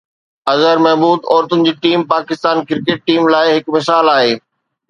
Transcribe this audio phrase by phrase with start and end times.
[0.53, 4.35] اظهر محمود عورتن جي team Pakistan cricket team لاءِ هڪ مثال آهي